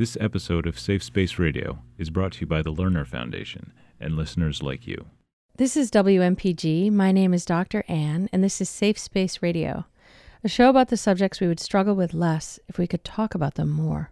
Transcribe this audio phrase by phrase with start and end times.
[0.00, 4.16] This episode of Safe Space Radio is brought to you by the Lerner Foundation and
[4.16, 5.04] listeners like you.
[5.56, 6.90] This is WMPG.
[6.90, 7.84] My name is Dr.
[7.86, 9.84] Ann, and this is Safe Space Radio,
[10.42, 13.56] a show about the subjects we would struggle with less if we could talk about
[13.56, 14.10] them more.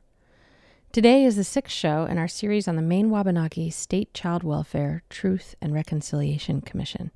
[0.93, 5.05] Today is the sixth show in our series on the Maine Wabanaki State Child Welfare
[5.09, 7.13] Truth and Reconciliation Commission.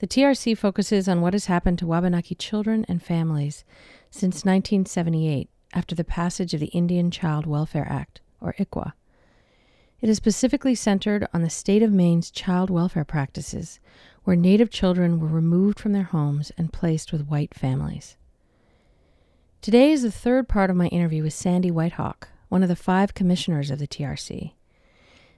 [0.00, 3.64] The TRC focuses on what has happened to Wabanaki children and families
[4.10, 8.92] since 1978 after the passage of the Indian Child Welfare Act, or ICWA.
[10.00, 13.80] It is specifically centered on the state of Maine's child welfare practices,
[14.24, 18.16] where Native children were removed from their homes and placed with white families.
[19.60, 23.14] Today is the third part of my interview with Sandy Whitehawk, one of the five
[23.14, 24.52] commissioners of the TRC.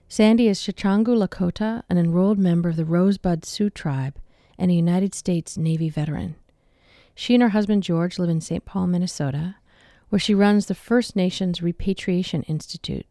[0.08, 4.16] Sandy is Sicangu Lakota, an enrolled member of the Rosebud Sioux tribe,
[4.58, 6.34] and a United States Navy veteran.
[7.14, 8.64] She and her husband George live in St.
[8.64, 9.56] Paul, Minnesota,
[10.10, 13.06] where she runs the First Nations Repatriation Institute,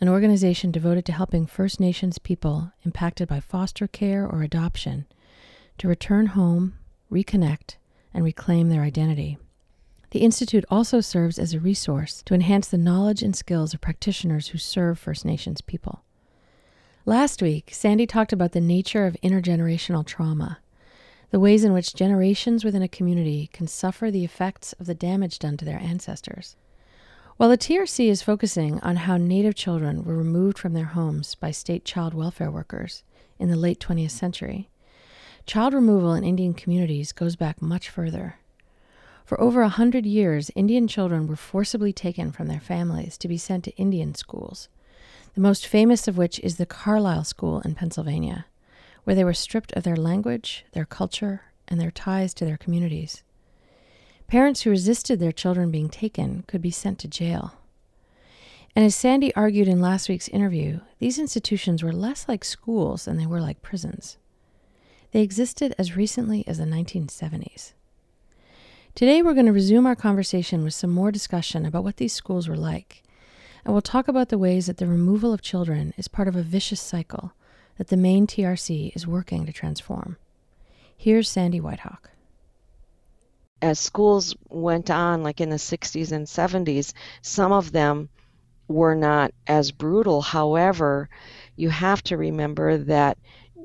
[0.00, 5.06] an organization devoted to helping First Nations people impacted by foster care or adoption
[5.78, 6.74] to return home,
[7.10, 7.76] reconnect,
[8.12, 9.38] and reclaim their identity.
[10.10, 14.48] The Institute also serves as a resource to enhance the knowledge and skills of practitioners
[14.48, 16.02] who serve First Nations people.
[17.06, 20.58] Last week, Sandy talked about the nature of intergenerational trauma,
[21.30, 25.38] the ways in which generations within a community can suffer the effects of the damage
[25.38, 26.56] done to their ancestors.
[27.36, 31.52] While the TRC is focusing on how Native children were removed from their homes by
[31.52, 33.02] state child welfare workers
[33.38, 34.68] in the late 20th century,
[35.46, 38.36] child removal in Indian communities goes back much further.
[39.24, 43.38] For over a hundred years, Indian children were forcibly taken from their families to be
[43.38, 44.68] sent to Indian schools,
[45.34, 48.46] the most famous of which is the Carlisle School in Pennsylvania,
[49.04, 53.22] where they were stripped of their language, their culture, and their ties to their communities.
[54.26, 57.54] Parents who resisted their children being taken could be sent to jail.
[58.76, 63.16] And as Sandy argued in last week's interview, these institutions were less like schools than
[63.16, 64.18] they were like prisons.
[65.10, 67.72] They existed as recently as the 1970s.
[68.94, 72.48] Today, we're going to resume our conversation with some more discussion about what these schools
[72.48, 73.02] were like,
[73.64, 76.42] and we'll talk about the ways that the removal of children is part of a
[76.42, 77.32] vicious cycle
[77.80, 80.18] that the main TRC is working to transform.
[80.98, 82.10] Here's Sandy Whitehawk.
[83.62, 86.92] As schools went on, like in the 60s and 70s,
[87.22, 88.10] some of them
[88.68, 90.20] were not as brutal.
[90.20, 91.08] However,
[91.56, 93.16] you have to remember that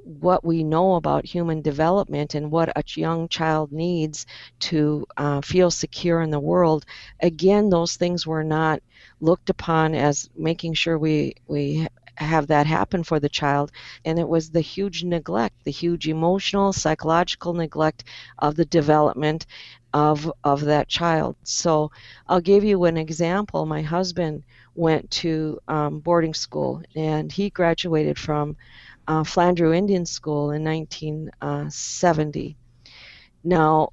[0.05, 4.25] what we know about human development and what a young child needs
[4.59, 6.85] to uh, feel secure in the world,
[7.19, 8.81] again, those things were not
[9.19, 11.85] looked upon as making sure we, we
[12.17, 13.71] have that happen for the child.
[14.05, 18.03] And it was the huge neglect, the huge emotional, psychological neglect
[18.39, 19.45] of the development
[19.93, 21.35] of, of that child.
[21.43, 21.91] So
[22.27, 23.65] I'll give you an example.
[23.65, 24.43] My husband
[24.75, 28.57] went to um, boarding school and he graduated from
[29.07, 32.57] uh, Flandreau Indian School in 1970.
[33.43, 33.89] Now,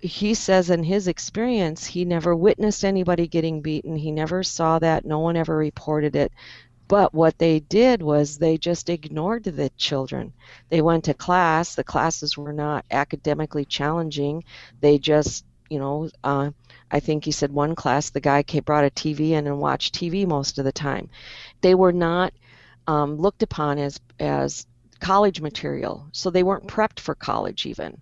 [0.00, 3.96] he says in his experience, he never witnessed anybody getting beaten.
[3.96, 5.04] He never saw that.
[5.04, 6.32] No one ever reported it.
[6.88, 10.32] But what they did was they just ignored the children.
[10.70, 11.74] They went to class.
[11.74, 14.44] The classes were not academically challenging.
[14.80, 16.50] They just, you know, uh,
[16.90, 20.26] I think he said one class the guy brought a TV in and watched TV
[20.26, 21.10] most of the time.
[21.60, 22.32] They were not
[22.86, 24.66] um, looked upon as as
[24.98, 28.00] college material, so they weren't prepped for college even,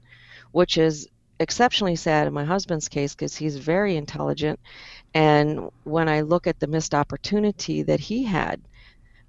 [0.53, 1.08] which is
[1.41, 4.60] exceptionally sad in my husband's case because he's very intelligent.
[5.12, 8.60] And when I look at the missed opportunity that he had,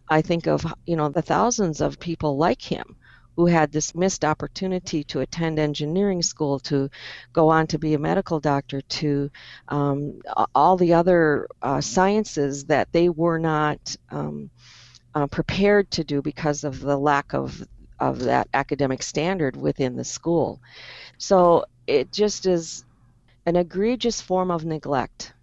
[0.10, 2.96] I think of you know the thousands of people like him
[3.38, 6.90] who had this missed opportunity to attend engineering school, to
[7.34, 9.30] go on to be a medical doctor, to
[9.68, 10.20] um,
[10.56, 14.50] all the other uh, sciences that they were not um,
[15.14, 17.64] uh, prepared to do because of the lack of
[18.00, 20.60] of that academic standard within the school.
[21.18, 22.84] So it just is
[23.46, 25.34] an egregious form of neglect.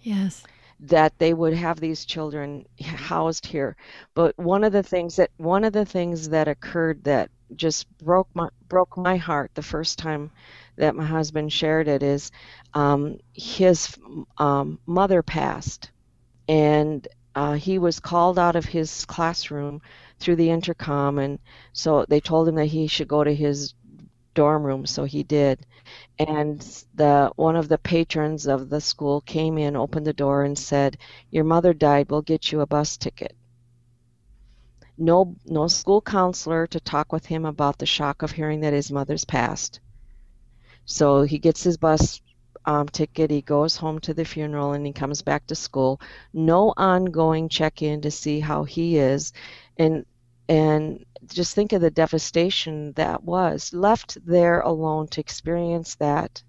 [0.00, 0.44] Yes.
[0.80, 3.76] That they would have these children housed here.
[4.14, 8.28] But one of the things that one of the things that occurred that just broke
[8.34, 10.30] my broke my heart the first time
[10.76, 12.30] that my husband shared it is
[12.74, 13.96] um, his
[14.38, 15.90] um, mother passed,
[16.48, 19.80] and uh, he was called out of his classroom
[20.18, 21.38] through the intercom, and
[21.72, 23.74] so they told him that he should go to his
[24.36, 25.66] dorm room, so he did.
[26.18, 26.60] And
[26.94, 30.98] the one of the patrons of the school came in, opened the door, and said,
[31.30, 32.10] "Your mother died.
[32.10, 33.34] We'll get you a bus ticket."
[34.98, 38.92] No, no school counselor to talk with him about the shock of hearing that his
[38.92, 39.80] mother's passed.
[40.84, 42.20] So he gets his bus
[42.64, 43.30] um, ticket.
[43.30, 46.00] He goes home to the funeral and he comes back to school.
[46.32, 49.32] No ongoing check in to see how he is,
[49.78, 50.04] and
[50.48, 53.72] and just think of the devastation that was.
[53.72, 56.42] Left there alone to experience that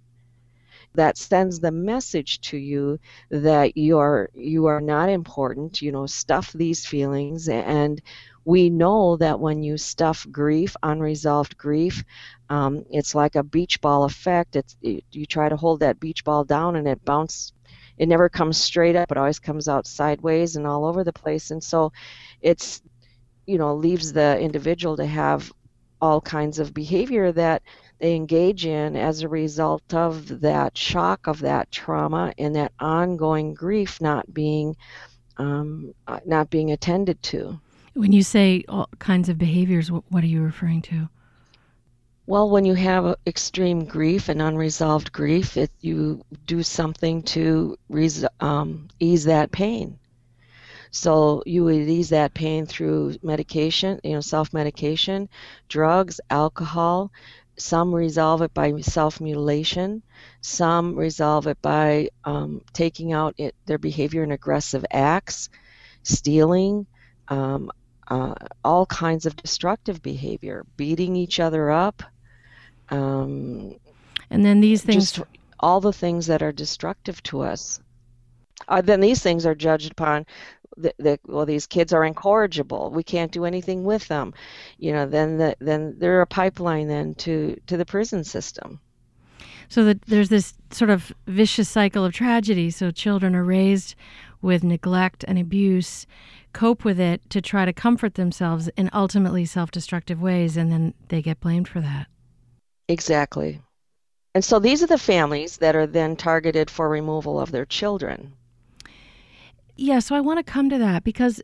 [0.95, 2.99] that sends the message to you
[3.29, 5.81] that you're you are not important.
[5.81, 7.49] You know stuff these feelings.
[7.49, 8.01] And
[8.45, 12.03] we know that when you stuff grief unresolved grief
[12.49, 14.55] um, it's like a beach ball effect.
[14.55, 17.53] It's it, you try to hold that beach ball down and it bounces
[17.97, 19.11] it never comes straight up.
[19.11, 21.51] It always comes out sideways and all over the place.
[21.51, 21.91] And so
[22.41, 22.81] it's
[23.47, 25.51] you know leaves the individual to have
[25.99, 27.63] all kinds of behavior that
[27.99, 33.55] they engage in as a result of that shock of that trauma and that ongoing
[33.55, 34.75] grief not being
[35.37, 37.59] um, uh, not being attended to.
[37.93, 41.09] When you say all kinds of behaviors, what are you referring to?
[42.27, 48.25] Well, when you have extreme grief and unresolved grief, it, you do something to res-
[48.41, 49.97] um, ease that pain.
[50.91, 55.29] So you would ease that pain through medication, you know, self-medication,
[55.67, 57.11] drugs, alcohol.
[57.57, 60.03] Some resolve it by self-mutilation.
[60.41, 65.49] Some resolve it by um, taking out it, their behavior in aggressive acts,
[66.03, 66.85] stealing,
[67.27, 67.71] um,
[68.07, 72.03] uh, all kinds of destructive behavior, beating each other up.
[72.89, 73.75] Um,
[74.29, 75.11] and then these things.
[75.11, 75.27] Just
[75.59, 77.79] all the things that are destructive to us.
[78.67, 80.25] Uh, then these things are judged upon
[80.77, 82.91] the, the, well these kids are incorrigible.
[82.91, 84.33] We can't do anything with them.
[84.77, 88.79] You know then the, then they're a pipeline then to to the prison system.
[89.69, 92.71] So that there's this sort of vicious cycle of tragedy.
[92.71, 93.95] So children are raised
[94.41, 96.07] with neglect and abuse
[96.53, 101.21] cope with it to try to comfort themselves in ultimately self-destructive ways and then they
[101.21, 102.07] get blamed for that.
[102.87, 103.61] Exactly.
[104.33, 108.33] And so these are the families that are then targeted for removal of their children
[109.77, 111.41] yeah, so I want to come to that because,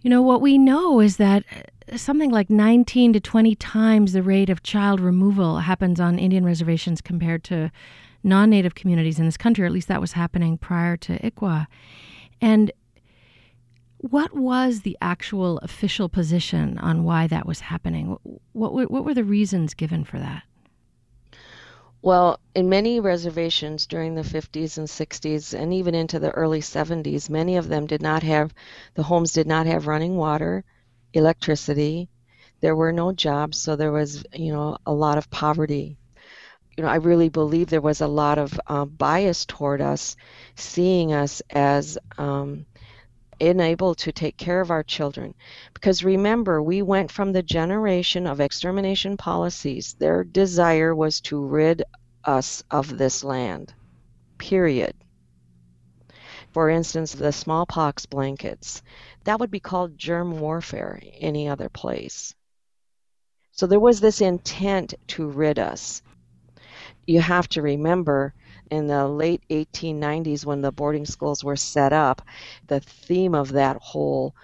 [0.00, 1.44] you know, what we know is that
[1.92, 6.44] uh, something like 19 to 20 times the rate of child removal happens on Indian
[6.44, 7.70] reservations compared to
[8.22, 11.66] non native communities in this country, at least that was happening prior to ICWA.
[12.40, 12.72] And
[13.98, 18.18] what was the actual official position on why that was happening?
[18.52, 20.42] What, what, what were the reasons given for that?
[22.04, 27.28] Well, in many reservations during the 50s and 60s and even into the early 70s,
[27.28, 28.54] many of them did not have,
[28.94, 30.64] the homes did not have running water,
[31.14, 32.10] electricity.
[32.60, 35.98] There were no jobs, so there was, you know, a lot of poverty.
[36.76, 40.16] You know, I really believe there was a lot of uh, bias toward us,
[40.56, 42.66] seeing us as um,
[43.40, 45.34] unable to take care of our children.
[45.72, 49.94] Because remember, we went from the generation of extermination policies.
[49.98, 51.82] Their desire was to rid
[52.24, 53.74] us of this land,
[54.38, 54.94] period.
[56.52, 58.82] For instance, the smallpox blankets,
[59.24, 62.34] that would be called germ warfare any other place.
[63.50, 66.02] So there was this intent to rid us.
[67.06, 68.34] You have to remember
[68.70, 72.22] in the late 1890s when the boarding schools were set up,
[72.66, 74.34] the theme of that whole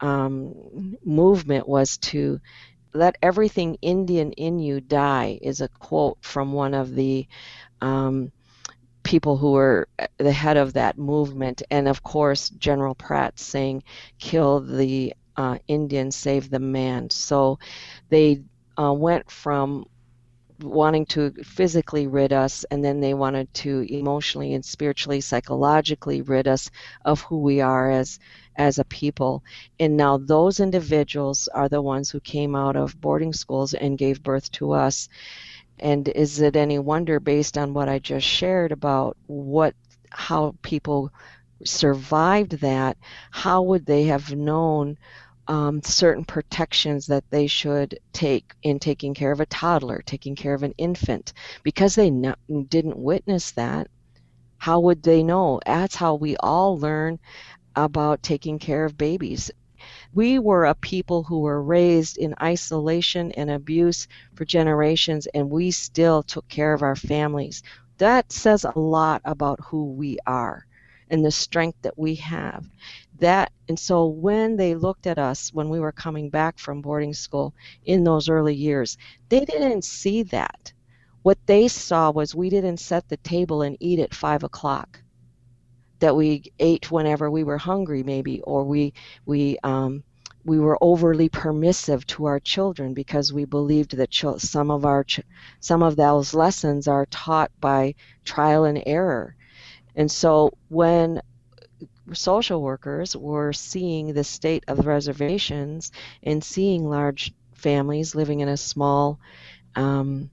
[0.00, 2.40] um, movement was to
[2.92, 7.26] let everything Indian in you die, is a quote from one of the
[7.80, 8.30] um,
[9.02, 9.88] people who were
[10.18, 11.62] the head of that movement.
[11.70, 13.82] And of course, General Pratt saying,
[14.18, 17.10] kill the uh, Indian, save the man.
[17.10, 17.58] So
[18.08, 18.42] they
[18.78, 19.86] uh, went from
[20.60, 26.46] wanting to physically rid us, and then they wanted to emotionally and spiritually, psychologically rid
[26.46, 26.70] us
[27.04, 28.18] of who we are as
[28.56, 29.42] as a people.
[29.80, 34.22] And now those individuals are the ones who came out of boarding schools and gave
[34.22, 35.08] birth to us.
[35.80, 39.74] And is it any wonder, based on what I just shared about what
[40.10, 41.10] how people
[41.64, 42.96] survived that,
[43.30, 44.98] how would they have known
[45.48, 50.54] um, certain protections that they should take in taking care of a toddler, taking care
[50.54, 51.32] of an infant,
[51.62, 53.88] because they didn't witness that.
[54.58, 55.60] How would they know?
[55.66, 57.18] That's how we all learn
[57.76, 59.50] about taking care of babies.
[60.14, 65.70] We were a people who were raised in isolation and abuse for generations, and we
[65.70, 67.62] still took care of our families.
[67.98, 70.66] That says a lot about who we are
[71.10, 72.64] and the strength that we have
[73.20, 77.14] that and so when they looked at us when we were coming back from boarding
[77.14, 77.54] school
[77.84, 78.96] in those early years
[79.28, 80.72] they didn't see that
[81.22, 85.00] what they saw was we didn't set the table and eat at five o'clock
[86.00, 88.92] that we ate whenever we were hungry maybe or we
[89.26, 90.02] we um,
[90.44, 95.04] we were overly permissive to our children because we believed that ch- some of our
[95.04, 95.20] ch-
[95.60, 97.94] some of those lessons are taught by
[98.24, 99.34] trial and error.
[99.96, 101.22] And so when
[102.12, 105.92] social workers were seeing the state of reservations
[106.22, 109.18] and seeing large families living in a small
[109.74, 110.30] um,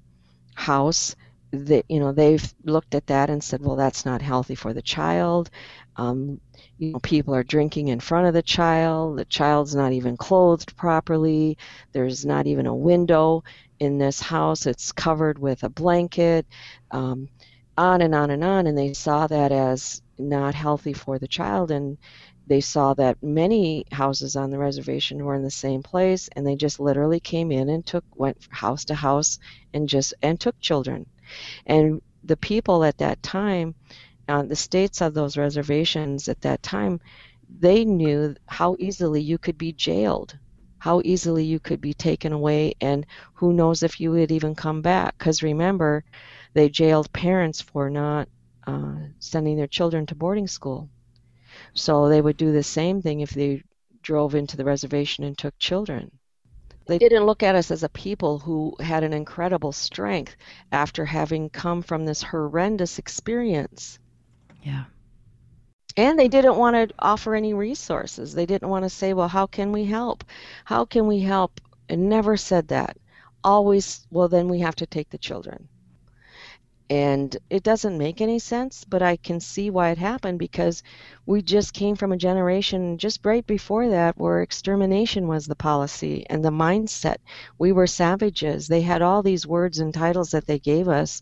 [0.54, 1.16] house
[1.51, 4.82] that you know they've looked at that and said well that's not healthy for the
[4.82, 5.50] child.
[5.98, 6.40] Um,
[6.78, 9.18] you know people are drinking in front of the child.
[9.18, 11.58] The child's not even clothed properly.
[11.92, 13.44] There's not even a window
[13.80, 14.66] in this house.
[14.66, 16.46] It's covered with a blanket.
[16.92, 17.30] Um,
[17.78, 18.68] on and on and on.
[18.68, 21.98] And they saw that as not healthy for the child and
[22.48, 26.56] they saw that many houses on the reservation were in the same place and they
[26.56, 29.40] just literally came in and took went house to house
[29.74, 31.06] and just and took children.
[31.66, 33.75] And the people at that time
[34.28, 37.00] uh, the states of those reservations at that time
[37.60, 40.38] they knew how easily you could be jailed
[40.82, 44.82] how easily you could be taken away and who knows if you would even come
[44.82, 45.16] back.
[45.16, 46.04] Because remember
[46.56, 48.28] they jailed parents for not
[48.68, 50.89] uh, sending their children to boarding school.
[51.74, 53.63] So they would do the same thing if they
[54.01, 56.12] drove into the reservation and took children.
[56.88, 60.36] They didn't look at us as a people who had an incredible strength
[60.72, 64.00] after having come from this horrendous experience.
[64.63, 64.86] Yeah.
[65.96, 68.34] And they didn't want to offer any resources.
[68.34, 70.24] They didn't want to say, well, how can we help?
[70.65, 71.62] How can we help?
[71.88, 72.98] And never said that.
[73.44, 75.68] Always, well, then we have to take the children.
[76.92, 80.84] And it doesn't make any sense, but I can see why it happened because
[81.26, 86.26] we just came from a generation just right before that where extermination was the policy
[86.30, 87.18] and the mindset.
[87.58, 88.68] We were savages.
[88.68, 91.22] They had all these words and titles that they gave us.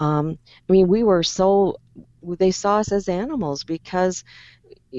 [0.00, 0.38] Um,
[0.68, 1.76] I mean, we were so,
[2.22, 4.24] they saw us as animals because,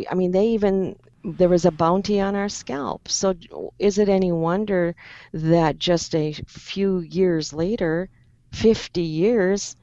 [0.10, 3.08] I mean, they even there was a bounty on our scalp.
[3.08, 3.34] So
[3.80, 4.96] is it any wonder
[5.34, 8.10] that just a few years later,
[8.52, 9.76] 50 years,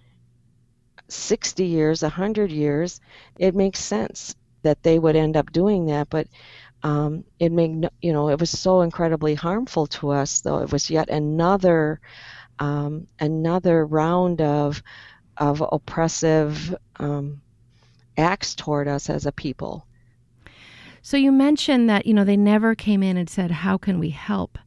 [1.13, 3.01] 60 years, 100 years,
[3.39, 6.09] it makes sense that they would end up doing that.
[6.11, 6.29] But
[6.83, 10.91] um, it made, you know, it was so incredibly harmful to us, though it was
[10.91, 12.01] yet another,
[12.59, 14.83] um, another round of,
[15.37, 17.41] of oppressive um,
[18.17, 19.87] acts toward us as a people.
[21.03, 24.11] So you mentioned that, you know, they never came in and said, how can we
[24.11, 24.59] help?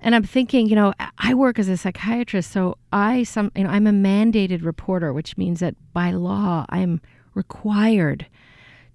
[0.00, 3.70] And I'm thinking, you know, I work as a psychiatrist, so I some you know,
[3.70, 7.00] I'm a mandated reporter, which means that by law I'm
[7.34, 8.26] required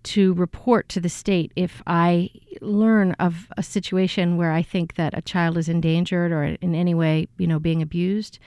[0.03, 2.29] to report to the state if I
[2.61, 6.93] learn of a situation where I think that a child is endangered or in any
[6.93, 8.39] way, you know, being abused.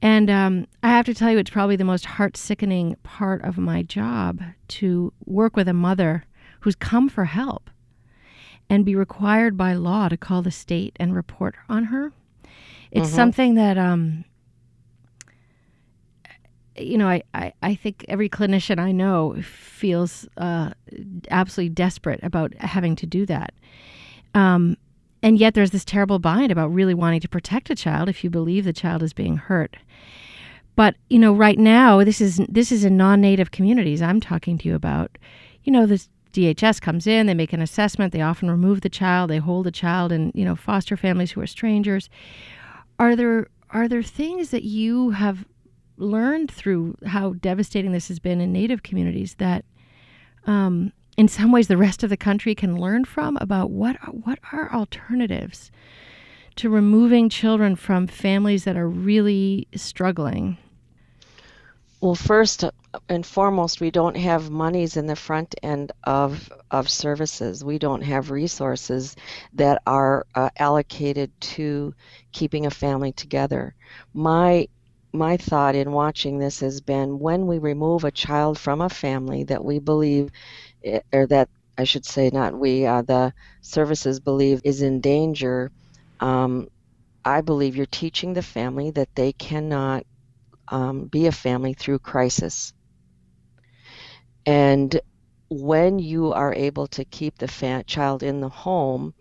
[0.00, 3.58] And um, I have to tell you, it's probably the most heart sickening part of
[3.58, 6.24] my job to work with a mother
[6.60, 7.70] who's come for help
[8.70, 12.12] and be required by law to call the state and report on her.
[12.90, 13.16] It's mm-hmm.
[13.16, 14.24] something that, um,
[16.76, 20.70] you know, I, I, I, think every clinician I know feels uh,
[21.30, 23.52] absolutely desperate about having to do that.
[24.34, 24.76] Um,
[25.22, 28.30] and yet there's this terrible bind about really wanting to protect a child if you
[28.30, 29.76] believe the child is being hurt.
[30.76, 34.68] But you know, right now, this is this is in non-native communities I'm talking to
[34.68, 35.18] you about.
[35.64, 39.28] You know, this DHS comes in, they make an assessment, they often remove the child,
[39.28, 42.08] they hold the child in, you know, foster families who are strangers.
[43.00, 45.44] Are there are there things that you have
[45.96, 49.64] learned through how devastating this has been in native communities that
[50.46, 54.38] um, in some ways the rest of the country can learn from about what what
[54.52, 55.72] are alternatives
[56.54, 60.56] to removing children from families that are really struggling?
[62.00, 62.64] Well, first
[63.08, 67.64] and foremost, we don't have monies in the front end of of services.
[67.64, 69.14] We don't have resources
[69.54, 71.94] that are uh, allocated to
[72.32, 73.74] keeping a family together.
[74.12, 74.68] My
[75.12, 79.44] my thought in watching this has been when we remove a child from a family
[79.44, 80.30] that we believe,
[80.84, 85.72] eh, or that I should say, not we, uh, the services believe is in danger.
[86.20, 86.68] Um,
[87.24, 90.04] I believe you're teaching the family that they cannot
[90.70, 92.72] um, be a family through crisis.
[94.46, 95.00] And
[95.50, 99.14] when you are able to keep the fa- child in the home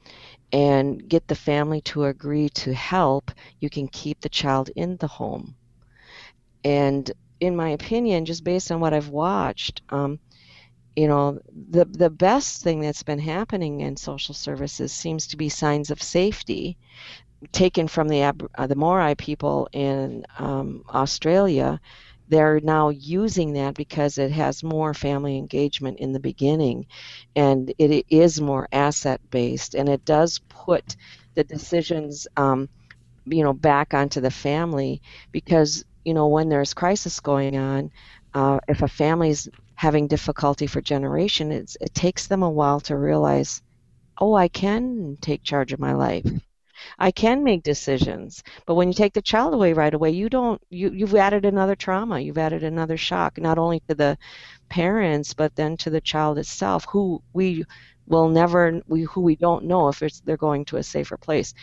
[0.52, 5.08] and get the family to agree to help, you can keep the child in the
[5.08, 5.56] home.
[6.64, 10.20] And in my opinion, just based on what I've watched, um,
[10.96, 11.40] you know,
[11.70, 16.02] the the best thing that's been happening in social services seems to be signs of
[16.02, 16.78] safety
[17.52, 21.80] taken from the uh, the Morai people in um, Australia,
[22.28, 26.86] they're now using that because it has more family engagement in the beginning
[27.36, 30.96] and it is more asset based and it does put
[31.36, 32.70] the decisions um,
[33.26, 35.02] you know back onto the family
[35.32, 37.92] because you know when there's crisis going on
[38.34, 43.62] uh, if a family's having difficulty for generation it takes them a while to realize
[44.20, 46.26] oh i can take charge of my life
[47.00, 48.44] I can make decisions.
[48.66, 51.76] But when you take the child away right away, you don't you you've added another
[51.76, 52.20] trauma.
[52.20, 54.18] You've added another shock not only to the
[54.70, 57.66] parents but then to the child itself who we
[58.08, 61.54] will never we who we don't know if it's they're going to a safer place.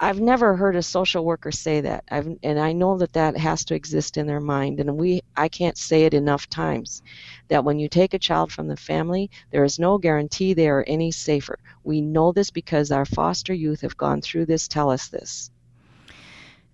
[0.00, 2.04] I've never heard a social worker say that.
[2.10, 4.78] I've, and I know that that has to exist in their mind.
[4.78, 7.02] And we, I can't say it enough times,
[7.48, 10.84] that when you take a child from the family, there is no guarantee they are
[10.86, 11.58] any safer.
[11.82, 14.68] We know this because our foster youth have gone through this.
[14.68, 15.50] Tell us this.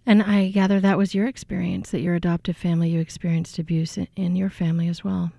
[0.07, 4.37] And I gather that was your experience, that your adoptive family, you experienced abuse in
[4.37, 5.33] your family as well.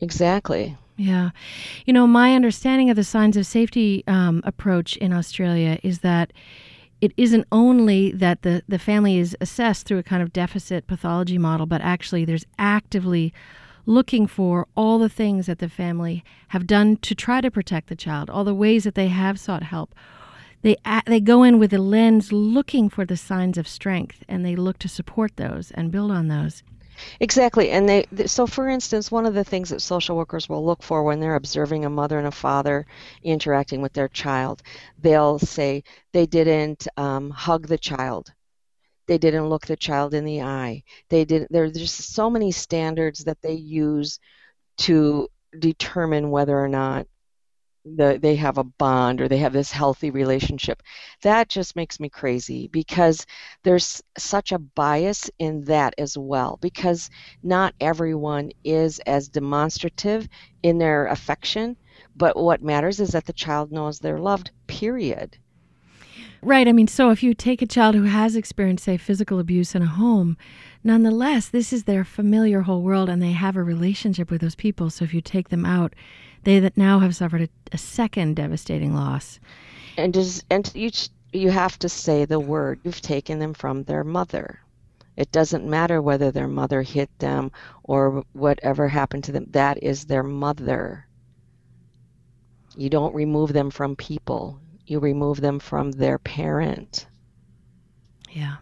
[0.00, 0.76] Exactly.
[0.96, 1.30] Yeah.
[1.86, 6.32] You know, my understanding of the signs of safety um, approach in Australia is that
[7.00, 11.38] it isn't only that the, the family is assessed through a kind of deficit pathology
[11.38, 13.32] model, but actually there's actively
[13.86, 17.96] looking for all the things that the family have done to try to protect the
[17.96, 19.94] child, all the ways that they have sought help.
[20.62, 24.56] They, they go in with a lens looking for the signs of strength and they
[24.56, 26.62] look to support those and build on those.
[27.20, 27.70] Exactly.
[27.70, 31.02] And they so for instance, one of the things that social workers will look for
[31.02, 32.86] when they're observing a mother and a father
[33.22, 34.62] interacting with their child,
[34.98, 35.82] they'll say
[36.12, 38.32] they didn't um, hug the child.
[39.08, 40.84] They didn't look the child in the eye.
[41.10, 44.18] They did there's just so many standards that they use
[44.78, 47.06] to determine whether or not
[47.84, 50.82] the, they have a bond or they have this healthy relationship.
[51.22, 53.26] That just makes me crazy because
[53.62, 56.58] there's such a bias in that as well.
[56.60, 57.10] Because
[57.42, 60.28] not everyone is as demonstrative
[60.62, 61.76] in their affection,
[62.16, 65.36] but what matters is that the child knows they're loved, period.
[66.44, 66.68] Right.
[66.68, 69.80] I mean, so if you take a child who has experienced, say, physical abuse in
[69.80, 70.36] a home,
[70.82, 74.90] nonetheless, this is their familiar whole world and they have a relationship with those people.
[74.90, 75.94] So if you take them out,
[76.44, 79.40] they that now have suffered a, a second devastating loss.
[79.96, 80.90] And does and you
[81.32, 82.80] you have to say the word.
[82.84, 84.60] You've taken them from their mother.
[85.16, 87.52] It doesn't matter whether their mother hit them
[87.82, 89.46] or whatever happened to them.
[89.50, 91.06] That is their mother.
[92.76, 94.58] You don't remove them from people.
[94.86, 97.06] You remove them from their parent.
[98.30, 98.56] Yeah.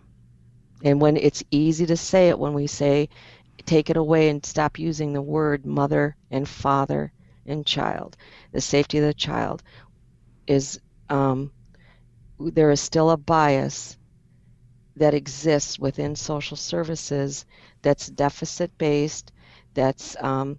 [0.85, 3.09] And when it's easy to say it when we say
[3.65, 7.13] take it away and stop using the word mother and father
[7.47, 8.17] and child.
[8.53, 9.63] The safety of the child
[10.47, 11.53] is um,
[12.39, 13.97] there is still a bias
[14.97, 17.47] that exists within social services
[17.81, 19.33] that's deficit based,
[19.75, 20.59] that's um,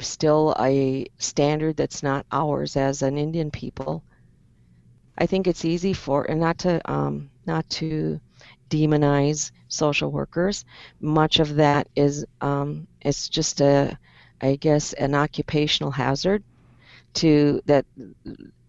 [0.00, 4.02] still a standard that's not ours as an Indian people.
[5.18, 8.20] I think it's easy for and not to um, not to
[8.70, 10.64] demonize social workers.
[11.00, 13.98] Much of that is um, it's just a
[14.40, 16.42] I guess, an occupational hazard
[17.14, 17.84] to that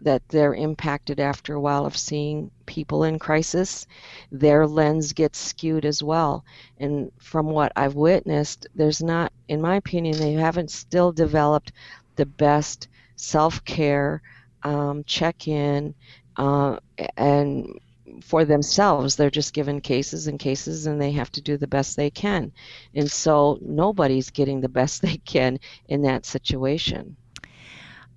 [0.00, 3.86] that they're impacted after a while of seeing people in crisis
[4.32, 6.44] their lens gets skewed as well.
[6.78, 11.72] And from what i've witnessed there's not in my opinion they haven't still developed
[12.16, 14.22] the best self-care
[14.64, 15.94] um, check-in
[16.36, 16.78] uh,
[17.16, 17.78] and
[18.20, 19.16] for themselves.
[19.16, 22.52] They're just given cases and cases, and they have to do the best they can.
[22.94, 27.16] And so nobody's getting the best they can in that situation.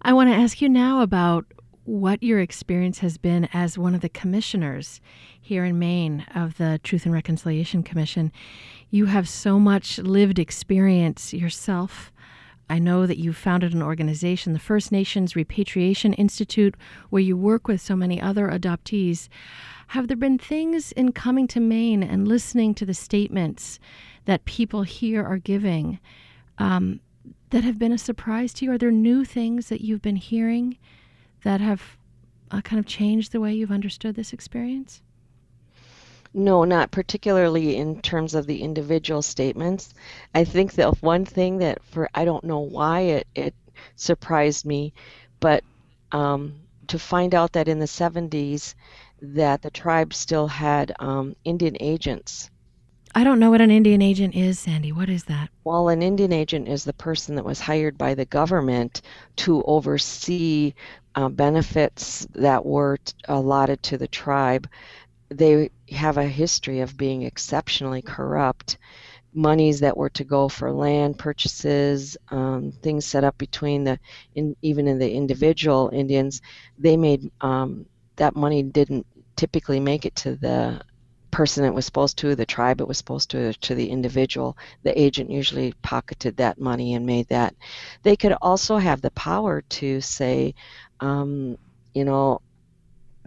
[0.02, 1.46] I want to ask you now about
[1.86, 5.00] what your experience has been as one of the commissioners
[5.40, 8.32] here in Maine of the Truth and Reconciliation Commission.
[8.90, 12.12] You have so much lived experience yourself.
[12.70, 16.76] I know that you founded an organization, the First Nations Repatriation Institute,
[17.10, 19.30] where you work with so many other adoptees.
[19.90, 23.80] Have there been things in coming to Maine and listening to the statements
[24.26, 26.00] that people here are giving
[26.58, 27.00] um,
[27.52, 28.72] that have been a surprise to you?
[28.72, 30.78] Are there new things that you've been hearing
[31.44, 31.98] that have
[32.50, 35.02] uh, kind of changed the way you've understood this experience?
[36.38, 39.94] No, not particularly in terms of the individual statements.
[40.34, 43.56] I think that one thing that for I don't know why it, it
[43.96, 44.92] surprised me,
[45.40, 45.64] but
[46.12, 46.56] um,
[46.88, 48.76] to find out that in the 70s
[49.22, 52.50] that the tribe still had um, Indian agents.
[53.16, 54.92] I don't know what an Indian agent is, Sandy.
[54.92, 55.50] What is that?
[55.64, 59.04] Well, an Indian agent is the person that was hired by the government
[59.38, 60.74] to oversee
[61.16, 64.68] uh, benefits that were t- allotted to the tribe.
[65.30, 68.78] They have a history of being exceptionally corrupt.
[69.34, 74.00] monies that were to go for land purchases, um, things set up between the,
[74.34, 76.42] in, even in the individual Indians,
[76.78, 80.82] they made um, that money didn't typically make it to the
[81.32, 84.58] person it was supposed to, the tribe it was supposed to, to the individual.
[84.84, 87.56] The agent usually pocketed that money and made that.
[88.04, 90.56] They could also have the power to say,
[91.02, 91.58] um,
[91.94, 92.40] you know,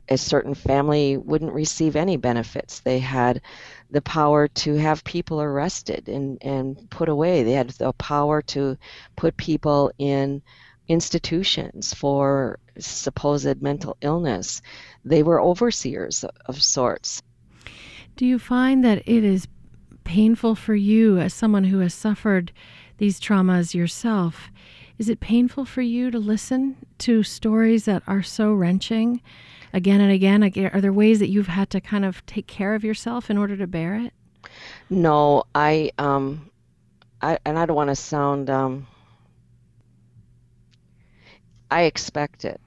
[0.08, 2.80] a certain family wouldn't receive any benefits.
[2.80, 3.42] They had
[3.90, 7.42] the power to have people arrested and, and put away.
[7.42, 8.76] They had the power to
[9.16, 10.42] put people in
[10.88, 14.62] institutions for supposed mental illness.
[15.04, 17.22] They were overseers of sorts.
[18.16, 19.46] Do you find that it is
[20.04, 22.50] painful for you as someone who has suffered
[22.96, 24.50] these traumas yourself?
[24.98, 29.20] Is it painful for you to listen to stories that are so wrenching
[29.72, 30.42] again and again?
[30.42, 33.56] Are there ways that you've had to kind of take care of yourself in order
[33.56, 34.12] to bear it?
[34.90, 36.50] No, I um
[37.20, 38.86] I and I don't want to sound um
[41.70, 42.60] I expect it.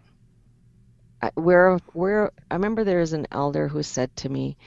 [1.22, 4.58] I, we're we're I remember there is an elder who said to me,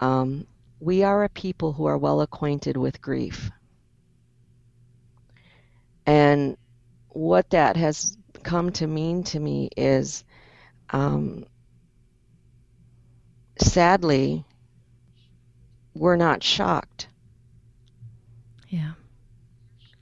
[0.00, 0.46] um,
[0.80, 3.50] we are a people who are well acquainted with grief.
[6.06, 6.56] And
[7.08, 10.24] what that has come to mean to me is
[10.90, 11.44] um,
[13.60, 14.44] sadly,
[15.94, 17.08] we're not shocked.
[18.68, 18.92] Yeah.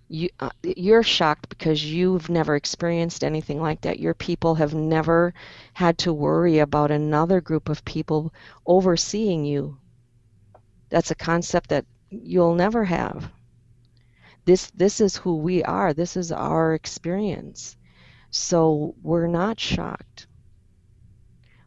[0.09, 3.99] You, uh, you're shocked because you've never experienced anything like that.
[3.99, 5.35] Your people have never
[5.73, 8.33] had to worry about another group of people
[8.67, 9.79] overseeing you.
[10.89, 13.31] That's a concept that you'll never have.
[14.45, 15.93] This this is who we are.
[15.93, 17.77] This is our experience.
[18.31, 20.29] So we're not shocked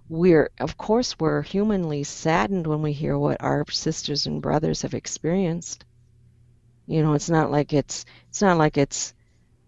[0.10, 4.94] we're of course we're humanly saddened when we hear what our sisters and brothers have
[4.96, 5.86] experienced.
[6.88, 9.14] You know it's not like it's it's not like it's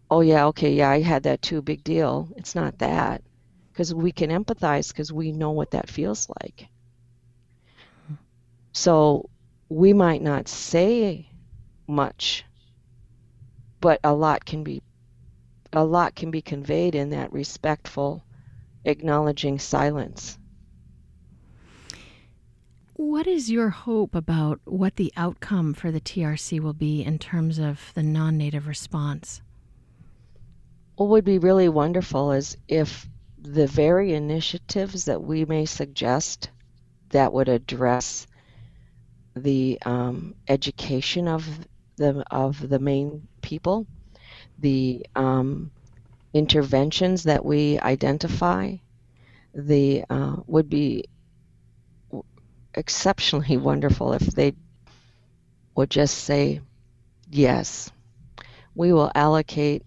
[0.09, 2.27] oh yeah okay yeah i had that too big deal.
[2.35, 3.21] It's not that
[3.71, 6.67] because we can empathize because we know what that feels like.
[8.73, 9.29] So
[9.69, 11.29] we might not say
[11.87, 12.45] much
[13.81, 14.81] but a lot can be
[15.73, 18.23] a lot can be conveyed in that respectful
[18.85, 20.37] acknowledging silence.
[22.93, 27.57] What is your hope about what the outcome for the TRC will be in terms
[27.57, 29.41] of the non native response?
[30.95, 33.09] What would be really wonderful is if
[33.41, 36.49] the very initiatives that we may suggest
[37.09, 38.27] that would address
[39.35, 41.47] the um, education of
[41.95, 43.87] the of the Maine people,
[44.59, 45.71] the um,
[46.33, 48.75] interventions that we identify,
[49.53, 51.05] the uh, would be
[52.73, 54.53] exceptionally wonderful if they
[55.75, 56.61] would just say,
[57.29, 57.91] yes,
[58.75, 59.83] we will allocate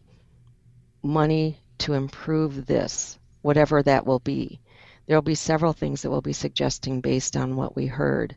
[1.02, 4.60] money to improve this, whatever that will be.
[5.06, 8.36] There will be several things that we'll be suggesting based on what we heard.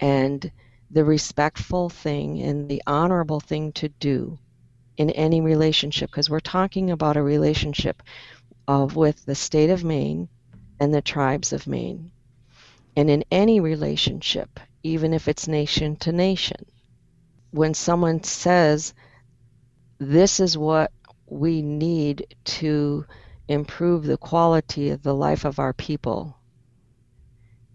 [0.00, 0.50] And
[0.90, 4.38] the respectful thing and the honorable thing to do
[4.96, 8.02] in any relationship because we're talking about a relationship
[8.68, 10.28] of with the state of Maine
[10.80, 12.10] and the tribes of Maine.
[12.96, 16.64] And in any relationship, even if it's nation to nation,
[17.50, 18.94] when someone says,
[19.98, 20.92] This is what
[21.26, 23.04] we need to
[23.48, 26.36] improve the quality of the life of our people,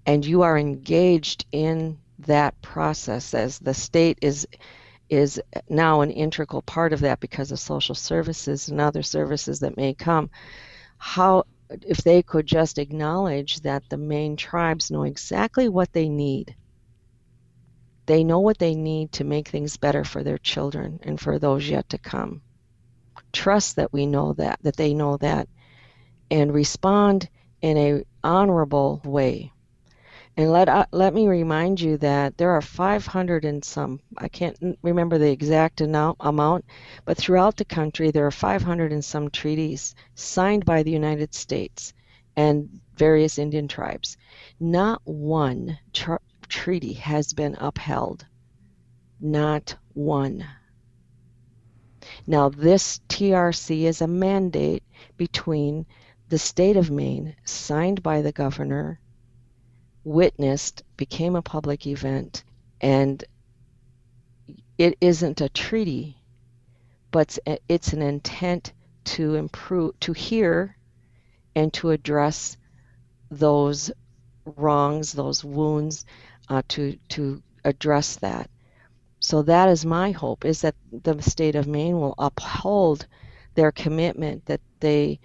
[0.05, 4.47] and you are engaged in that process as the state is
[5.09, 9.77] is now an integral part of that because of social services and other services that
[9.77, 10.29] may come.
[10.97, 16.55] How, if they could just acknowledge that the Maine tribes know exactly what they need,
[18.05, 21.69] they know what they need to make things better for their children and for those
[21.69, 22.41] yet to come.
[23.31, 25.47] Trust that we know that, that they know that,
[26.31, 27.29] and respond
[27.61, 29.51] in a honorable way
[30.39, 33.99] and let uh, let me remind you that there are 500 and some.
[34.17, 36.65] I can't remember the exact amount,
[37.03, 41.91] but throughout the country there are 500 and some treaties signed by the United States
[42.37, 44.15] and various Indian tribes.
[44.61, 48.25] Not one tr- treaty has been upheld.
[49.19, 50.45] Not one.
[52.25, 54.83] Now, this TRC is a mandate
[55.17, 55.85] between
[56.29, 59.01] the state of Maine, signed by the governor,
[60.09, 62.43] witnessed, became a public event,
[62.81, 63.23] and
[64.77, 66.17] it isn't a treaty,
[67.11, 70.75] but it's an intent to improve, to hear,
[71.55, 72.57] and to address
[73.29, 73.91] those
[74.45, 76.05] wrongs, those wounds,
[76.49, 78.49] uh, to to address that.
[79.19, 83.05] So that is my hope is that the state of Maine will uphold
[83.53, 85.19] their commitment that they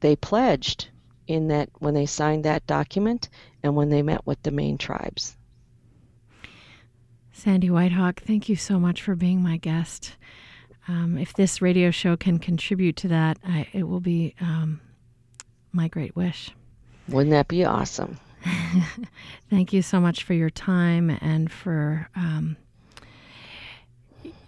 [0.00, 0.88] they pledged
[1.30, 3.28] in that when they signed that document
[3.62, 5.36] and when they met with the Maine tribes.
[7.32, 10.16] Sandy Whitehawk, thank you so much for being my guest.
[10.88, 14.80] Um, if this radio show can contribute to that, I, it will be um,
[15.72, 16.50] my great wish.
[17.08, 18.18] Wouldn't that be awesome?
[19.50, 22.56] Thank you so much for your time and for um,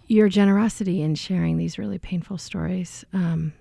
[0.07, 3.05] your generosity in sharing these really painful stories.
[3.13, 3.53] Um,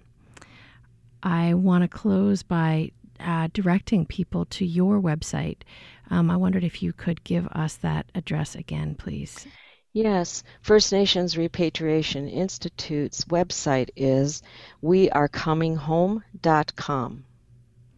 [1.22, 2.90] I want to close by
[3.22, 5.58] uh, directing people to your website.
[6.10, 9.46] Um, I wondered if you could give us that address again, please.
[9.92, 14.42] Yes, First Nations Repatriation Institute's website is
[14.82, 17.24] wearecominghome.com.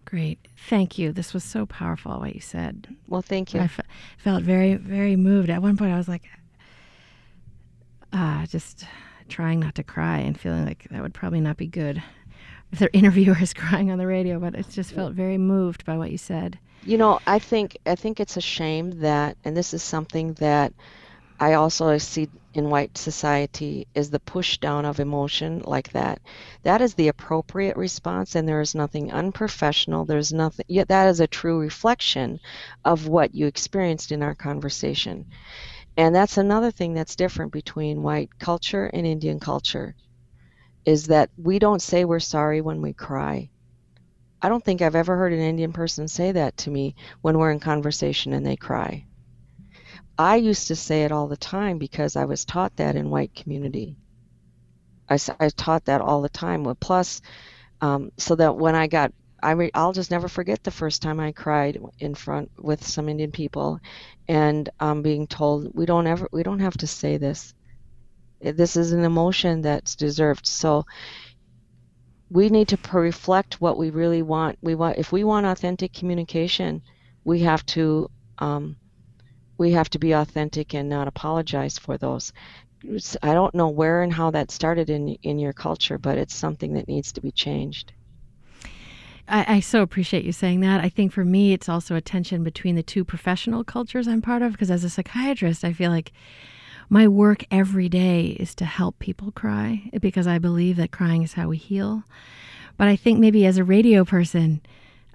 [0.04, 0.38] Great.
[0.68, 1.12] Thank you.
[1.12, 2.88] This was so powerful what you said.
[3.08, 3.60] Well, thank you.
[3.60, 3.80] I f-
[4.18, 5.50] felt very, very moved.
[5.50, 6.24] At one point, I was like,
[8.12, 8.84] uh, just
[9.28, 12.02] trying not to cry and feeling like that would probably not be good
[12.74, 15.96] if their interviewer is crying on the radio, but it just felt very moved by
[15.96, 16.58] what you said.
[16.82, 20.72] You know, I think I think it's a shame that, and this is something that
[21.38, 26.20] I also see in white society is the push down of emotion like that.
[26.64, 30.04] That is the appropriate response, and there is nothing unprofessional.
[30.04, 32.40] There's nothing, yet that is a true reflection
[32.84, 35.26] of what you experienced in our conversation.
[35.96, 39.94] And that's another thing that's different between white culture and Indian culture
[40.84, 43.50] is that we don't say we're sorry when we cry.
[44.42, 47.50] I don't think I've ever heard an Indian person say that to me when we're
[47.50, 49.06] in conversation and they cry.
[50.18, 53.34] I used to say it all the time because I was taught that in white
[53.34, 53.96] community.
[55.08, 56.72] I, I taught that all the time.
[56.78, 57.20] Plus,
[57.80, 61.20] um, so that when I got, I re, I'll just never forget the first time
[61.20, 63.80] I cried in front with some Indian people,
[64.28, 67.54] and um, being told we don't ever, we don't have to say this.
[68.52, 70.46] This is an emotion that's deserved.
[70.46, 70.84] So
[72.30, 74.58] we need to reflect what we really want.
[74.60, 76.82] We want, if we want authentic communication,
[77.24, 78.10] we have to.
[78.38, 78.76] Um,
[79.56, 82.32] we have to be authentic and not apologize for those.
[83.22, 86.74] I don't know where and how that started in in your culture, but it's something
[86.74, 87.92] that needs to be changed.
[89.26, 90.82] I, I, so appreciate you saying that.
[90.82, 94.42] I think for me, it's also a tension between the two professional cultures I'm part
[94.42, 94.52] of.
[94.52, 96.12] Because as a psychiatrist, I feel like
[96.88, 101.34] my work every day is to help people cry because I believe that crying is
[101.34, 102.04] how we heal.
[102.76, 104.60] But I think maybe as a radio person,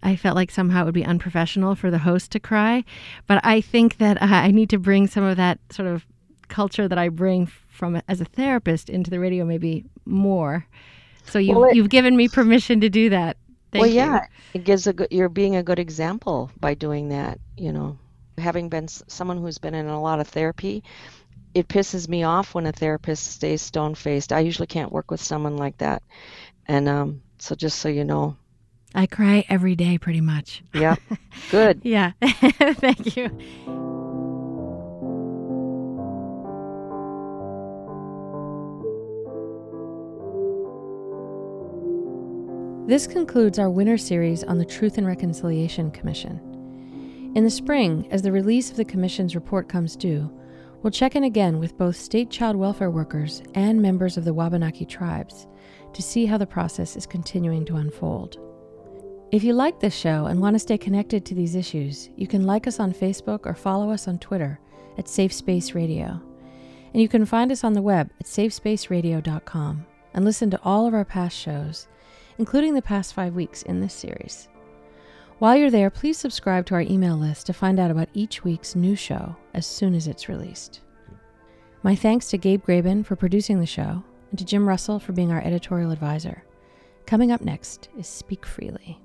[0.01, 2.83] I felt like somehow it would be unprofessional for the host to cry.
[3.27, 6.05] But I think that uh, I need to bring some of that sort of
[6.47, 10.65] culture that I bring from as a therapist into the radio maybe more.
[11.25, 13.37] So you've, well, it, you've given me permission to do that.
[13.71, 13.97] Thank well, you.
[13.97, 17.97] yeah, it gives a good, you're being a good example by doing that, you know.
[18.39, 20.81] Having been someone who's been in a lot of therapy,
[21.53, 24.31] it pisses me off when a therapist stays stone faced.
[24.31, 26.03] I usually can't work with someone like that.
[26.67, 28.37] And um, so just so you know,
[28.93, 30.63] I cry every day pretty much.
[30.73, 30.95] Yeah.
[31.51, 31.81] Good.
[31.83, 32.11] yeah.
[32.21, 33.29] Thank you.
[42.87, 46.41] This concludes our winter series on the Truth and Reconciliation Commission.
[47.35, 50.31] In the spring, as the release of the Commission's report comes due,
[50.81, 54.85] we'll check in again with both state child welfare workers and members of the Wabanaki
[54.85, 55.47] tribes
[55.93, 58.37] to see how the process is continuing to unfold.
[59.31, 62.45] If you like this show and want to stay connected to these issues, you can
[62.45, 64.59] like us on Facebook or follow us on Twitter
[64.97, 66.21] at Safe Space Radio.
[66.93, 70.95] And you can find us on the web at safespaceradio.com and listen to all of
[70.95, 71.87] our past shows,
[72.39, 74.49] including the past five weeks in this series.
[75.39, 78.75] While you're there, please subscribe to our email list to find out about each week's
[78.75, 80.81] new show as soon as it's released.
[81.81, 85.31] My thanks to Gabe Graben for producing the show and to Jim Russell for being
[85.31, 86.43] our editorial advisor.
[87.05, 88.99] Coming up next is Speak Freely.